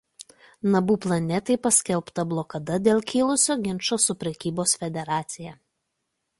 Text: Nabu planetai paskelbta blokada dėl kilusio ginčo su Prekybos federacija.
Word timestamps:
Nabu 0.75 0.95
planetai 1.05 1.57
paskelbta 1.67 2.25
blokada 2.33 2.79
dėl 2.89 3.05
kilusio 3.13 3.59
ginčo 3.69 4.01
su 4.07 4.19
Prekybos 4.25 4.77
federacija. 4.85 5.57